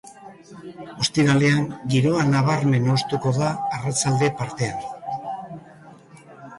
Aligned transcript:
Ostiralean 1.03 1.67
giroa 1.93 2.25
nabarmen 2.31 2.89
hoztuko 2.97 3.37
da 3.39 3.53
arratsalde 3.79 4.33
partean. 4.43 5.65